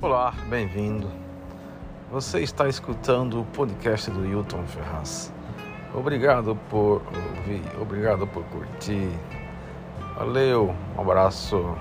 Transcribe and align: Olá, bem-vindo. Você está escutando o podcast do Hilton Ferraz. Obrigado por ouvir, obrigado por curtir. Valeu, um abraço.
Olá, 0.00 0.32
bem-vindo. 0.48 1.10
Você 2.08 2.38
está 2.38 2.68
escutando 2.68 3.40
o 3.40 3.44
podcast 3.46 4.08
do 4.12 4.24
Hilton 4.24 4.64
Ferraz. 4.64 5.34
Obrigado 5.92 6.54
por 6.70 7.02
ouvir, 7.36 7.64
obrigado 7.82 8.24
por 8.24 8.44
curtir. 8.44 9.10
Valeu, 10.16 10.72
um 10.96 11.00
abraço. 11.00 11.76